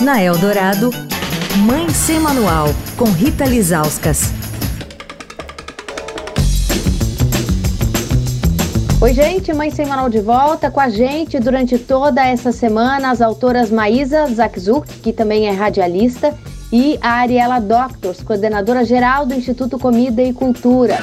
[0.00, 0.90] Na Eldorado,
[1.66, 4.32] Mãe Sem Manual, com Rita Lizauskas.
[9.00, 13.22] Oi, gente, Mãe Sem Manual de volta com a gente durante toda essa semana as
[13.22, 16.34] autoras Maísa Zakzuk, que também é radialista,
[16.72, 20.98] e a Ariela Doctors, coordenadora geral do Instituto Comida e Cultura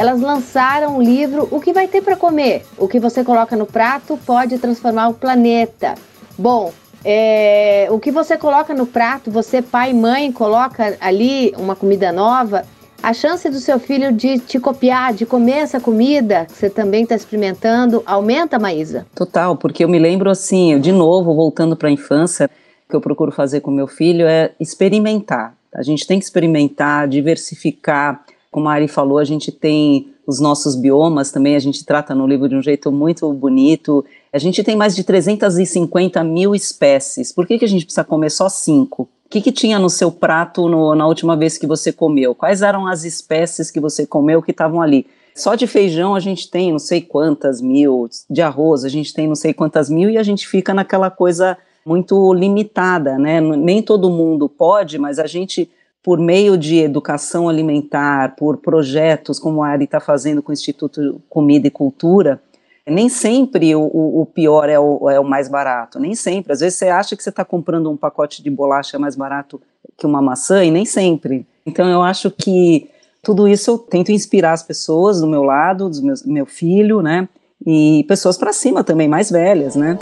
[0.00, 2.64] elas lançaram o livro O que vai ter para comer?
[2.78, 5.94] O que você coloca no prato pode transformar o planeta.
[6.38, 6.72] Bom,
[7.04, 12.12] é, o que você coloca no prato, você pai e mãe coloca ali uma comida
[12.12, 12.64] nova,
[13.02, 17.04] a chance do seu filho de te copiar, de comer essa comida que você também
[17.04, 19.06] está experimentando, aumenta, Maísa?
[19.14, 22.50] Total, porque eu me lembro assim, de novo, voltando para a infância,
[22.88, 25.54] que eu procuro fazer com meu filho é experimentar.
[25.74, 30.74] A gente tem que experimentar, diversificar, como a Ari falou, a gente tem os nossos
[30.74, 34.04] biomas também, a gente trata no livro de um jeito muito bonito.
[34.32, 37.32] A gente tem mais de 350 mil espécies.
[37.32, 39.08] Por que, que a gente precisa comer só cinco?
[39.26, 42.34] O que, que tinha no seu prato no, na última vez que você comeu?
[42.34, 45.06] Quais eram as espécies que você comeu que estavam ali?
[45.34, 49.28] Só de feijão a gente tem não sei quantas mil, de arroz a gente tem
[49.28, 53.40] não sei quantas mil e a gente fica naquela coisa muito limitada, né?
[53.40, 55.70] Nem todo mundo pode, mas a gente
[56.02, 61.20] por meio de educação alimentar, por projetos como a Ari está fazendo com o Instituto
[61.28, 62.40] Comida e Cultura,
[62.86, 66.52] nem sempre o, o pior é o, é o, mais barato, nem sempre.
[66.52, 69.60] Às vezes você acha que você está comprando um pacote de bolacha mais barato
[69.96, 71.46] que uma maçã e nem sempre.
[71.64, 72.88] Então eu acho que
[73.22, 77.28] tudo isso eu tento inspirar as pessoas do meu lado, do meu, meu filho, né?
[77.64, 79.98] E pessoas para cima também, mais velhas, né?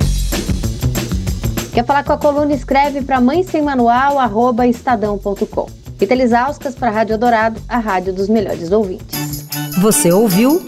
[1.75, 2.55] Quer falar com a coluna?
[2.55, 4.17] Escreve para mãe sem manual,
[4.65, 5.88] estadão.com.
[5.99, 9.45] Rita Lisauskas para a Rádio Dourado, a rádio dos melhores ouvintes.
[9.81, 10.65] Você ouviu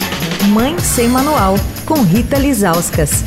[0.52, 1.54] Mãe Sem Manual,
[1.86, 3.22] com Rita Lisauskas.